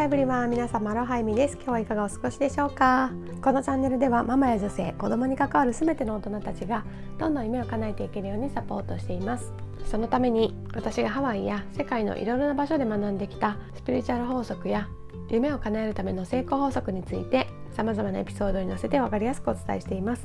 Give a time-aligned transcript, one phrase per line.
[0.00, 1.56] ハエブリは皆様アロハイミです。
[1.56, 3.12] 今日はいかがお過ごしでしょうか？
[3.42, 6.86] このチャンネルではママや女性子供に関わる全ての大人たちが
[7.18, 9.52] どんどん夢を叶えていけるようにサポートしています。
[9.84, 14.88] そのために私がハワイや世界のいろいろな場所で学んできたスピリチュアル法則や
[15.28, 20.24] 夢を叶えるための成功法則について様々なエピソードに載せて分かりやすくお伝えしています。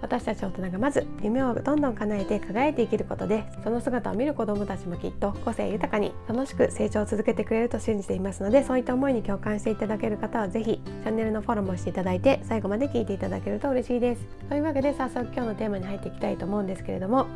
[0.00, 14.26] 私たち大人がまず夢をどんどん叶えて輝いて生きることでその姿を見る子どもたちもきっと個性豊かに楽しく成長を続けてくれると信じていますのでそういった思いに共感していただける方は是非チャンネルのフォローもしていただいて最後まで聞いていただけると嬉しいです。
[14.48, 17.26] というわけで早速今日のテーマに入っていきたいと思うんですけれども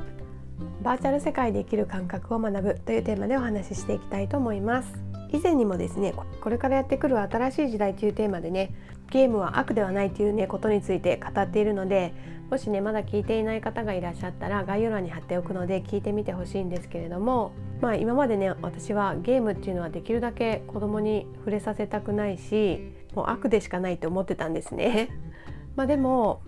[0.83, 5.11] バーチャル世界で生きる感覚を学ぶというテーマでお話ししていきたいと思います。
[5.33, 8.75] 以前にもですねこれからやってくる新しい時代というテーマでね
[9.11, 12.15] ゲームは悪ではないというねことについて語っているので
[12.51, 25.09] もしねまだ聞いていない方がいらっしゃったら概要欄に貼っておくので聞いてみてほしいんですけれどもまあ今までね私はゲームっていうのはできるだけ子供に触れさせたくないしもう悪でしかないと思ってたんですね。
[25.77, 26.43] まあでも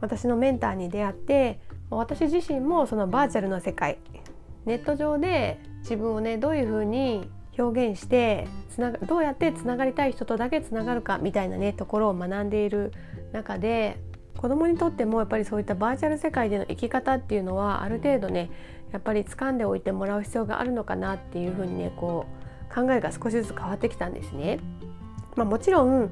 [0.00, 1.60] 私のメンターに出会って
[1.90, 3.98] 私自身もそのバーチャルの世界
[4.64, 12.92] ネット上で自分をねどういうふうに表現してつながどうやってつながりたい人とだけつながるかみたいなねところを学んでいる
[13.32, 13.98] 中で
[14.36, 18.50] 子供にとってもやっぱりそういったバーチャル世界での生き方っていうのはある程度ね
[18.92, 22.26] やっぱり掴んでおいてもらう必要があるのかなっていうふうにねこ
[22.70, 24.60] う考えが少しずつ変わってきたんですね。
[25.34, 26.10] まあ、もちろん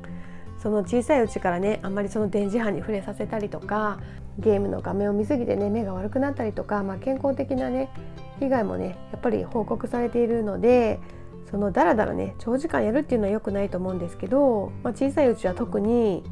[0.58, 4.00] その小さいうちからねあんまりその電磁波に触れさせたりとか
[4.38, 7.90] ゲームの画面を見すぎてね目が悪くなったりとか、まあ、健康的なね
[8.40, 10.98] 被害もねやっぱり報告されているので
[11.50, 16.24] そのだらだらね長時間やるっていうのは良くないと思うんですけど、まあ、小さいうちは特に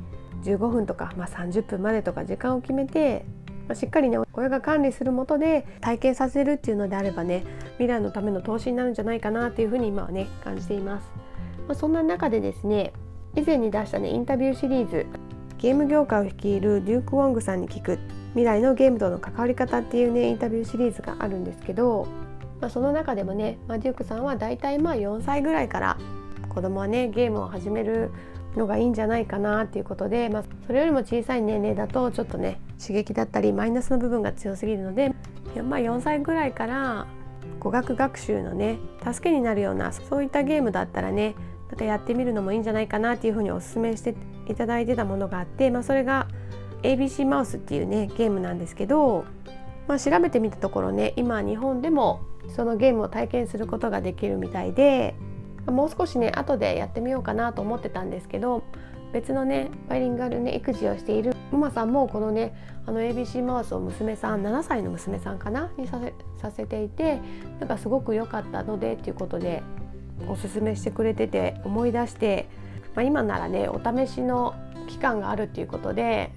[0.42, 3.24] 15分とか、まあ、30分までとか時間を決めて、
[3.68, 7.44] まあ、しっかりね親が管理するもとで体験させるっていうのであればね
[7.78, 11.06] 未来のための投資になるんじゃないかなっていうふうに今はね感じています。
[11.66, 12.92] まあ、そんな中でですね
[13.36, 15.06] 以前に出したねインタビューシリーズ
[15.58, 17.98] ゲーム業界を率いるデューク・ウォングさんに聞く
[18.32, 22.06] 未来のゲームとの関わり方っていうねインタビューシリーズがあるんですけど、
[22.64, 25.98] まあ、その中でもね、まあ、デュークさんはだいたいまあ4歳ぐらいから
[26.48, 28.10] 子供はねゲームを始める
[28.56, 35.10] のがいいんじゃないかなっていうことで、まあ、それよりも小さい年齢だとちょっとね刺激だったりマイナスの部分が強すぎるので、
[35.62, 37.06] まあ、4歳ぐらいから
[37.60, 41.34] 語学学習のね助けになるようなそういったゲームだったらね
[41.68, 44.14] なんかやってみるのもいいんじゃないかなっていうふうにおすすめして
[44.48, 46.28] いただいてたものがあって、まあ、それが
[46.82, 49.26] ABC マウスっていうねゲームなんですけど、
[49.86, 52.22] まあ、調べてみたところね今日本でも
[52.54, 55.14] そのゲームを体験することができるみたいで
[55.66, 58.64] もう少しね後でやってみようかなと思ってたんですけど
[59.12, 62.54] 別のねバイリンガルね育児をしているママさんもこのね
[62.86, 67.20] あの ABC マウスを娘さん7歳の娘さんかなにさせさせていて
[67.60, 69.62] なんかすごく良かったのでっていうことで
[70.28, 72.48] おすすめしてくれてて思い出して、
[72.94, 74.54] まあ、今ならねお試しの
[74.88, 76.32] 期間があるっていうことで、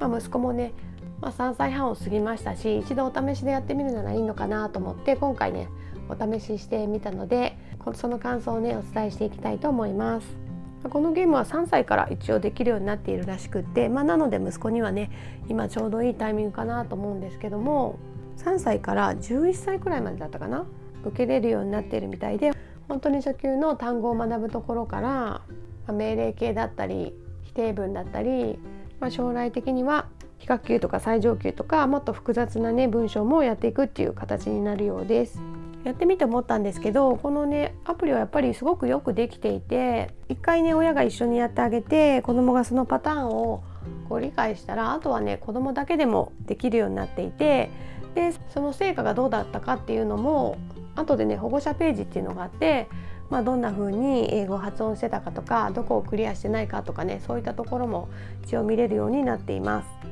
[0.00, 0.72] まあ、息子もね、
[1.20, 5.68] まあ、3歳半を過ぎましたし一度お試しでやってみるならいいのかなと思って今回ね
[6.08, 7.56] お試ししてみたので
[7.94, 10.46] その感想をねお伝えしていきたいと思います。
[10.90, 15.10] このゲームは3歳から一応できるようになっているらしくって、まあ、なので息子にはね
[15.48, 17.98] 今ちょうどいいタイミングかなと思うんですけども
[18.38, 20.64] 3歳から11歳くらいまでだったかな
[21.04, 22.52] 受けれるようになっているみたいで
[22.88, 25.42] 本当に初級の単語を学ぶところから、ま
[25.88, 28.58] あ、命令形だったり否定文だったり、
[29.00, 35.40] まあ、将来的には比較級とか最上級とかもっと複雑なね文章もやっていくっていう形になるようです。
[35.84, 43.62] やってみて思ったんですけどこのねアプリはやっぱりすごくよくできていて一回ね親が一緒にやってあげて子供がそのパターンを
[44.08, 47.70] こう理解したらあとはね子供だけでもできるようになっていて
[48.16, 50.58] でその成果がどうだったかっていうのも
[50.96, 52.88] 後でね保護者ページっていうのがあって、
[53.30, 58.08] まあ、どんな風に英語発音してたかとかどこをクリアしてないかとかねそういったところも
[58.42, 60.05] 一応見れるようになっています。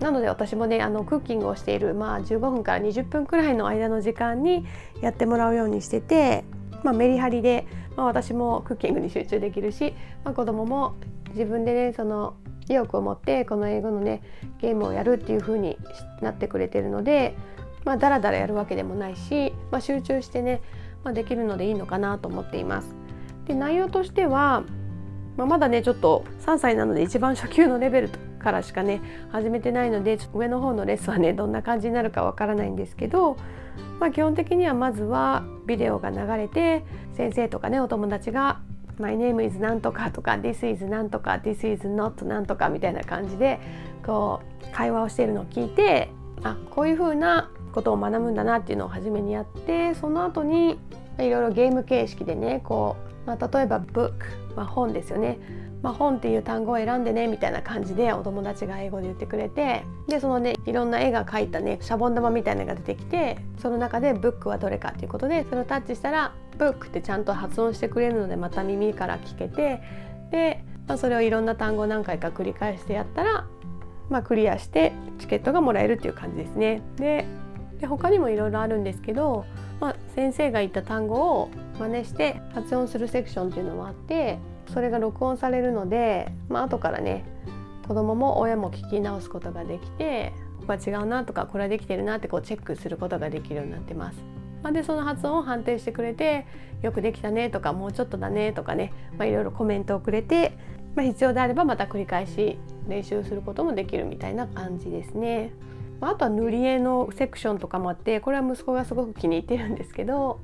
[0.00, 4.66] なので私もねあのクッキングをしている、まあ、15分から20分くらいの間の時間に
[5.00, 6.44] やってもらうようにしてて、
[6.82, 7.66] まあ、メリハリで、
[7.96, 9.94] まあ、私もクッキングに集中できるし、
[10.24, 10.96] まあ、子供も
[11.30, 12.34] 自分でねその
[12.68, 14.22] 意欲を持ってこの英語のね
[14.60, 15.78] ゲームをやるっていう風に
[16.20, 17.34] なってくれてるので、
[17.84, 20.60] まあ、だらだらやるわけでもないし、まあ、集中してね、
[21.04, 22.94] まあ、できるのでいいのかなと思っています。
[23.46, 24.64] で内容としては、
[25.36, 28.10] まあ、まだねちょっと3歳なので一番初級のレベル
[28.46, 29.02] からしかね
[29.32, 33.36] 始めてないので上の方のレッスンはねどんな感じになるかわからないんですけど、
[33.98, 36.84] まあ、基本的にはまずはビデオが流れて
[37.14, 38.60] 先生とかねお友達が
[39.00, 43.58] 「My name is なんとか」とか「This is なんとか」「This is not なんとか」みたいな感じで
[44.06, 46.12] こう会話をしているのを聞いて
[46.44, 50.78] あこういう風なことを学ぶんだなっていうのを初めにやってその後に
[51.18, 54.12] いろいろゲーム形式でねこう、まあ、例えば book、
[54.54, 55.38] まあ、本ですよね、
[55.82, 69.80] まあ、本っていう単語を選んでねみたいな感じでお友達が英語で言ってくれてでそのねいろんな絵が描いたねシャボン玉みたいなのが出てきてその中で book はどれかっていうことでそれをタッチしたら book ってちゃんと発音してくれるのでまた耳から聞けて
[70.30, 73.46] で、まあ、それをいろんな単語を何回か繰り返してやったら、
[74.10, 76.82] まあ、クリアしてチケットがもらえるっていう感じですね。
[76.96, 77.26] で
[77.80, 79.44] で他にもいろいろあるんですけど
[79.80, 84.38] まあ、先生が言った単語を真似して発音するセクションっていうのもあって
[84.72, 87.24] それが録音されるので、まあ後からね
[87.86, 94.18] 子供も親も聞き直すことができてここは違うなとかこれはできてるなってこうチェックすることができるようになってます。
[94.62, 96.46] まあ、でその発音を判定してくれて
[96.82, 100.56] よくできたねとかもうちょっとだねとかね、まあ、いろいろコメントをくれて、
[100.96, 102.58] まあ、必要であればまた繰り返し
[102.88, 105.52] 練習することもできるみたいな感じですね。
[106.00, 110.40] あとは塗り絵のセクションとかもあってこれは息子がすごく気に入ってるんですけど、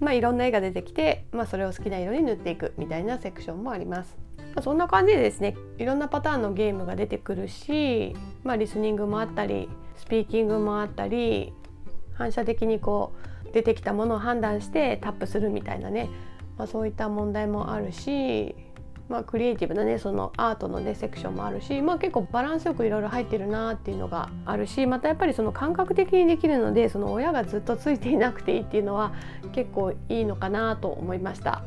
[0.00, 4.16] まあ、いろんな絵が出てきて、まあ、それを好きな色に塗っていくみたいなセクションもあります。
[4.54, 8.14] ま、そんな感じでですねいろんなパターンのゲームが出てくるし、
[8.44, 11.52] まあ、リスニングもあったりスピーキングもあったり
[12.14, 13.12] 反射的にこ
[13.48, 16.08] う出てきたものを判断してタップするみたいなね、
[16.56, 18.54] まあ、そういった問題もあるし
[19.08, 29.12] まあ、クリエイティブなねそのアートのねセクションもあるし、まあ、結構バランスよくいろいろ入ってるなっていうのがあるしまたやっぱりその感覚的にできるのでその親がずっとついていなくていいっていうのは
[29.52, 31.62] 結構いいのかなと思いました。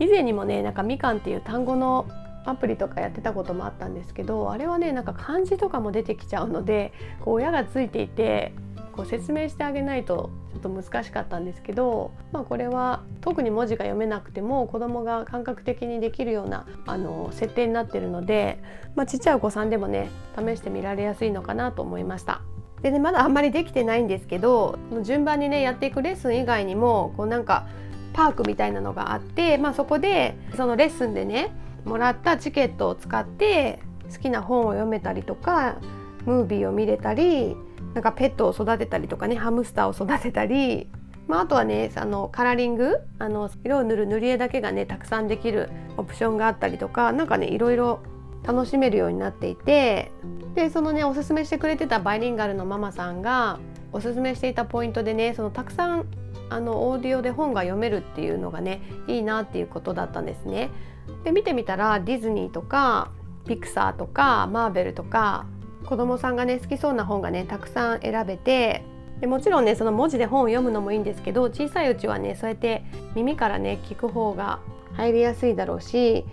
[0.00, 2.08] 以前にもねなんかみかんっていう単語の
[2.44, 8.52] アプリとかやってたこともあったんですけどあれはねなんか漢字とかも出てきちゃうのでこう親がついていて
[8.92, 10.30] こう説明してあげないと
[10.64, 18.62] と難しかったんですけど、まあ、これは特に文字が読めなくても子どもが感覚的にできるようなあの設定になってるので、
[18.94, 22.42] ま、ちっちゃいお子さんでもね試してみられやすいのかなと思いました。
[22.82, 27.66] でねまだあんまりできてないんですけど順番にねやっていくレッスン以外にもこうなんか
[28.12, 31.50] パークみたいなのがあって、まあ、そこでそのレッスンでね
[31.86, 33.80] もらったチケットを使って
[34.12, 35.78] 好きな本を読めたりとか
[36.26, 37.56] ムービーを見れたり
[37.94, 40.88] なんかペットを育てたりとかねハムスターを育てたり、
[41.28, 48.02] まあ、あとはねあのカラーリングあの色を塗る塗り絵だけがねたくさんできるオプションがあったりとか何かねいろいろ
[48.42, 50.12] 楽しめるようになっていて
[50.54, 53.58] でそのねおすすめしてくれてたバイリンガルのママさんが
[53.92, 56.06] おすすめしていたポイントでねそのたくさん
[56.50, 60.70] あのオーディオで本が読めるっていうのがねいいなっていうことだったんですね。
[61.24, 63.10] で見てみたらディズニーとか
[63.46, 65.46] ピクサーとかマーベルとか
[65.84, 68.82] 子どもさんがね好きそうな本がねたくさん選べて
[69.20, 72.84] でもちろんねその文字で本を読むのもいいんですけど小さいうちはねそうやって
[73.14, 74.60] 耳からね聞く方が
[74.94, 76.24] 入りやすいだろうし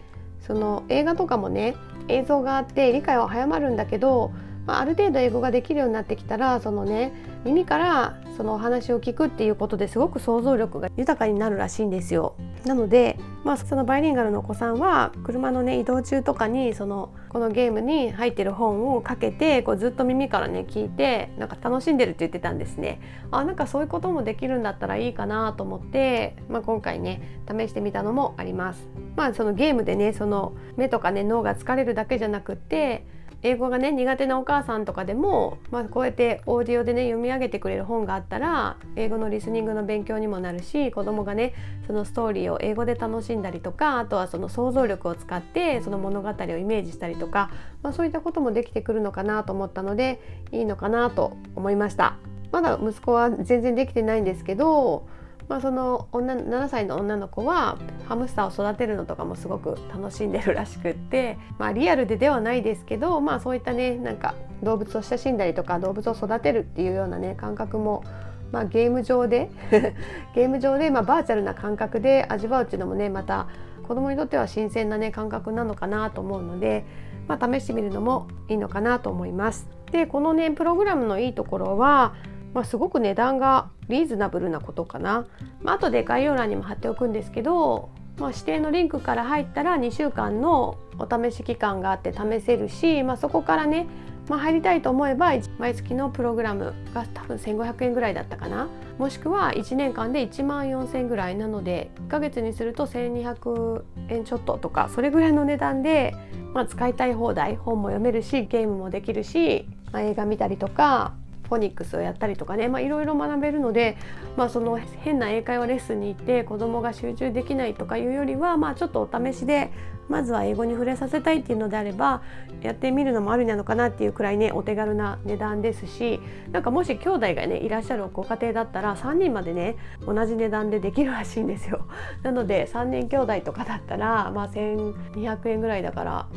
[0.45, 1.75] その映画とかもね
[2.07, 4.31] 映像があって理解は早まるんだけど、
[4.65, 12.35] まあ、ある程度英語ができるようになってきたらそのね耳からそのお話を聞くっていうことですごく想像力が豊かになるらしいんですよ。
[12.65, 23.01] なので、まあ、そのバイリンガルのお子さんは車のね移動中とかにそのこのゲームに入ってる本をかけてこうずっと耳からね聞いてなんか楽しんでるって言ってたんですね。
[23.31, 28.87] あなんかそういうこともできるんだったらいいかなと思って、まあ、今回ね試してみたのもあります。
[29.15, 33.05] まあそのゲームでねその目とかね脳が疲れるだけじゃなくって
[33.43, 41.53] 英語がね苦手なお母さんとかでも、まあ、こうやってオーディオでね読み上げてくれる本があったら英語のリスニングの勉強にもなるし子どもがね
[41.87, 50.21] そのストーリーを英語で楽しんだりとかあとはその想像力を使ってその物語をイメージしたりとか、まあ、そういったこともできてくるのかなと思ったので
[50.51, 52.17] いいのかなと思いました。
[52.51, 55.07] まだ息子は全然できてないんですけど
[55.51, 57.77] まあ、その女7歳の女の子は
[58.07, 68.05] ハムスターを育てるのとかもすごく楽しんでるらしくって、まあ、リアルでではないですけど、まあ、そういったねなんか動物を親しんだりとか動物を育てるっていうようなね感覚も
[68.53, 69.49] まあ、ゲーム上で
[70.35, 73.47] ゲーム上で、まあ、バーチャルな感覚で味わうっていうのもねまた
[73.87, 76.85] 子供にとっては新鮮なね感覚なのかなと思うので、
[77.27, 79.69] まあ、試してみるのもいいのかなと思います。
[79.91, 82.13] でこのねプログラムのいいところは
[82.53, 85.25] まあ、すごく値段がリーズナブルなことかな、
[85.61, 93.87] まあ後で概要欄にも貼っておくんですけど、まあ、指定のリンクから入ったら2週間のお試し期間があって試せるし、まあ、そこからね、
[94.29, 98.67] まあ、入りたいと思えば毎月のプログラムが多分1500円ぐらいだったかな。
[98.99, 101.35] もしくは1年間で1万4000円ぐらい。
[101.35, 106.13] なので1ヶ月にすると1200円ちょっととかそれぐらいの値段で、
[106.53, 111.15] まあ、使いたい放題本も読めるしゲームもできるし、まあ、映画見たりとか
[111.51, 113.97] フォニックスをやったりとかねいろいろ学べるので、
[114.37, 119.69] まあ、その変な英会話レッスンに行って子どもが集中できないとかいうよりは、まあ、ちょっとお試しで
[120.07, 122.21] まずは英語に触れさせたいっていうのであれば
[122.61, 126.21] やってみるのもありなのかなっていうくらいねお手軽な値段ですし
[126.53, 131.85] なんかもし兄弟がねいらっしゃるご家庭だったら3人までね同じ値段でできるらしいんですよ。
[132.23, 136.27] なので3人兄弟とかだったら、まあ、1200円ぐらいだから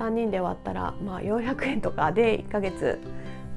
[0.00, 3.00] 3人で割ったら、まあ、400円とかで1ヶ月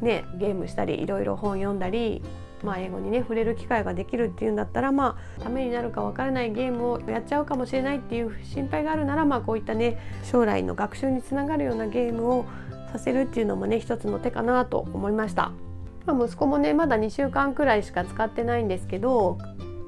[0.01, 2.22] ねゲームしたりいろいろ本読んだり
[2.63, 12.46] まあ、英語にね触れる機会ができるっていうんだったらまあためになるかわからないゲームをやっちゃうかもしれないっていう心配があるならまあこういったね将来の学習につながるようなゲームを
[12.91, 15.51] させるっていうのもね一つの手かなと思いました。
[16.06, 19.38] まあ、息子もねまだ2週間くらいしか使ってないんですけど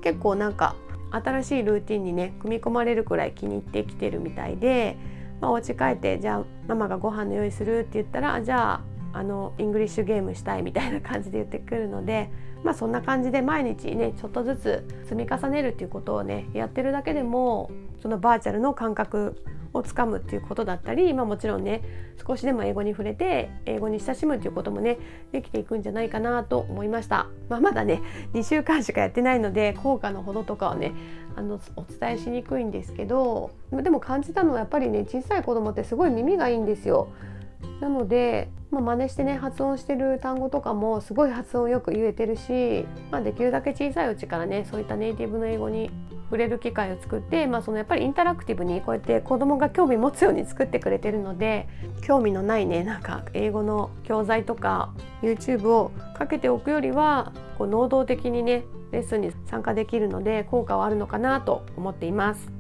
[0.04, 0.76] 結構なんか
[1.10, 4.98] 新しいルーティンにね組み込まれるくらい気に入ってきてるみたいで、
[5.42, 12.30] まあ、お家帰ってじゃあママがご飯の用意するって言ったらじゃああのイングリッシュゲームしたいみたいな感じで言ってくるので
[12.64, 19.36] まあそんな感じで毎日ねちょっとずつ積み重ねるっていうことをねやってるだけでもそのバーチャルの感覚
[19.74, 21.82] をつかむっていうことだったり、まあ、もちろんね
[22.28, 24.98] 少しでも英語に触れて英語に親しむっていうこともね
[25.32, 28.02] できていくんじゃないかなと思いました、まあ、まだね
[28.34, 30.94] 2週間しかやってないので効果のほどとかはね
[31.36, 37.08] あのお伝えしにくいんですけどでも感じたのはやっぱりね小さい子供ってすごい耳がいいんですよ。
[37.80, 45.92] なのでまあ、真似してね発音してる単語とかもすごい発音よく言えてるし、まあ、できるだけ小さいうちからねそういったネイティブの英語に
[46.24, 51.68] 触れる機会を作って、まあ、そのやっぱりインタラクティブにこうやって子どもが興味持つように作ってくれてるので
[52.02, 58.64] 興味のないねなんか英語の教材とか YouTube をかけておくよりはこう能動的にね
[58.94, 62.52] レッスンに参加できるので効果はあるのかなと思っています。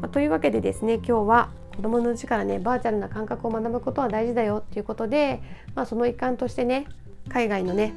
[0.00, 1.50] まあ、というわけでですね今日は
[1.80, 5.42] 子どものうちからねバーチャルな感覚を学ぶことは大事だよっていうことで、
[5.74, 6.86] まあ、その一環としてね
[7.30, 7.94] 海外のね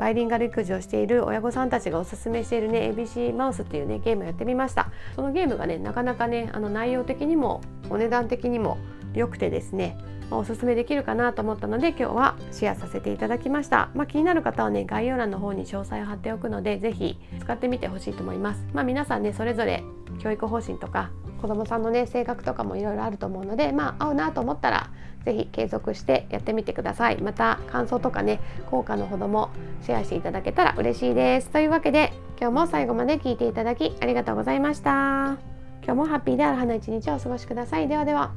[0.00, 4.90] バイリンガル育児をしている親御さんたちがおすすめしているね ABC マウスっていうねゲームをやってみました。
[5.14, 8.78] そのゲームがねなかなかねあの内容的にもお値段的にも
[9.14, 9.96] 良くてですね
[10.32, 18.64] おすすめできるかなと思ったので今日はシェアさせていただきました、まあ、気になる方はね概要欄の方に詳細を貼っておくので是非使ってみてほしいと思います。
[18.72, 19.84] まあ、皆さんねそれぞれ
[20.18, 24.90] 教育方針とか子どもさんのね性格とかもいろいろあると思うのでまあ合うなと思ったら
[25.24, 27.20] 是非継続してやってみてください。
[27.20, 29.50] また感想とかね効果のほども
[29.82, 31.50] シェアしていただけたら嬉しいです。
[31.50, 35.36] というわけで今日も最後まで聞いていただきありがとうございました。
[35.82, 37.88] 今日もハッピーである花一日をお過ごしください。
[37.88, 38.32] ではでは。